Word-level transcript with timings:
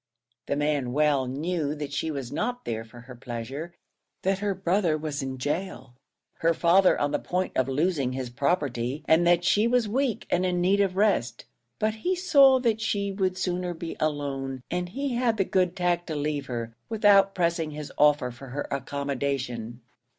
The 0.47 0.55
man 0.55 0.93
well 0.93 1.27
knew 1.27 1.75
that 1.75 1.93
she 1.93 2.09
was 2.09 2.31
not 2.31 2.65
there 2.65 2.83
for 2.83 3.01
her 3.01 3.13
pleasure 3.13 3.75
that 4.23 4.39
her 4.39 4.55
brother 4.55 4.97
was 4.97 5.21
in 5.21 5.37
gaol, 5.37 5.93
her 6.39 6.55
father 6.55 6.99
on 6.99 7.11
the 7.11 7.19
point 7.19 7.55
of 7.55 7.67
losing 7.69 8.13
his 8.13 8.31
property, 8.31 9.05
and 9.07 9.27
that 9.27 9.43
she 9.45 9.67
was 9.67 9.87
weak 9.87 10.25
and 10.31 10.43
in 10.43 10.59
need 10.59 10.81
of 10.81 10.95
rest; 10.95 11.45
but 11.77 11.93
he 11.93 12.15
saw 12.15 12.57
that 12.61 12.81
she 12.81 13.11
would 13.11 13.37
sooner 13.37 13.75
be 13.75 13.95
alone, 13.99 14.63
and 14.71 14.89
he 14.89 15.13
had 15.13 15.37
the 15.37 15.45
good 15.45 15.75
tact 15.75 16.07
to 16.07 16.15
leave 16.15 16.47
her, 16.47 16.75
without 16.89 17.35
pressing 17.35 17.69
his 17.69 17.93
offer 17.95 18.31
for 18.31 18.47
her 18.47 18.67
accommodation. 18.71 19.81